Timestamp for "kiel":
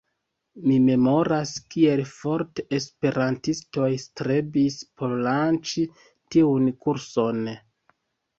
1.75-2.01